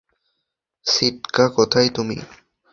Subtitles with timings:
[0.85, 2.17] সিটকা, কোথায় তুমি?